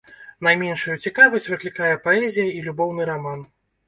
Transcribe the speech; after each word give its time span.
Найменшую 0.45 0.95
цікавасць 1.07 1.45
выклікае 1.53 1.91
паэзія 2.07 2.47
і 2.61 2.65
любоўны 2.69 3.07
раман. 3.11 3.45